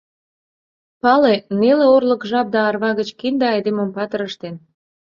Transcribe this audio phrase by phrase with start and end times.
[1.01, 4.55] —Пале, неле орлык жап да арва гыч кинде айдемым патыр ыштен!